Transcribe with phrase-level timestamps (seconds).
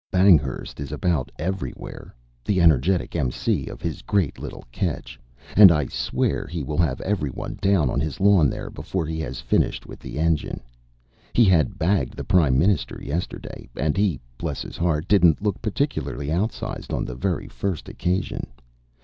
[0.11, 3.67] Banghurst is about everywhere, the energetic M.C.
[3.67, 5.19] of his great little catch,
[5.55, 9.19] and I swear he will have every one down on his lawn there before he
[9.19, 10.61] has finished with the engine;
[11.33, 15.07] he had bagged the prime minister yesterday, and he, bless his heart!
[15.07, 18.47] didn't look particularly outsize, on the very first occasion.